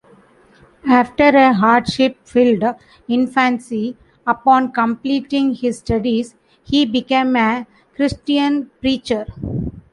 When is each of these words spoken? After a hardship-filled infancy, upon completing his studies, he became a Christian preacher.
After 0.87 1.25
a 1.25 1.53
hardship-filled 1.53 2.63
infancy, 3.07 3.95
upon 4.25 4.71
completing 4.71 5.53
his 5.53 5.77
studies, 5.77 6.33
he 6.63 6.85
became 6.87 7.35
a 7.35 7.67
Christian 7.95 8.71
preacher. 8.79 9.27